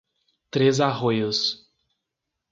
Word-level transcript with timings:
Três 0.49 0.81
Arroios 0.81 1.69